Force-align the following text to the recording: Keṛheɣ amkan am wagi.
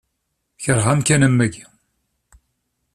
Keṛheɣ 0.63 0.87
amkan 0.93 1.25
am 1.27 1.35
wagi. 1.39 1.65